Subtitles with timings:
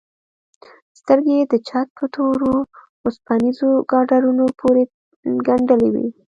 [0.99, 2.51] سترگې يې د چت په تورو
[3.05, 4.83] وسپنيزو ګاډرونو پورې
[5.45, 6.07] گنډلې وې.